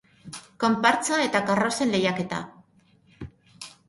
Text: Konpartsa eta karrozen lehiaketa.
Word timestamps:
Konpartsa 0.61 1.19
eta 1.25 1.41
karrozen 1.49 1.93
lehiaketa. 1.97 2.39